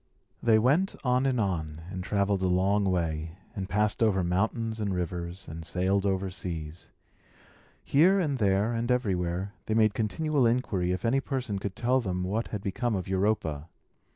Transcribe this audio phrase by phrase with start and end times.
[0.41, 4.91] They went on and on, and travelled a long way, and passed over mountains and
[4.95, 6.89] rivers, and sailed over seas.
[7.83, 12.23] Here, and there, and everywhere, they made continual inquiry if any person could tell them
[12.23, 13.69] what had become of Europa.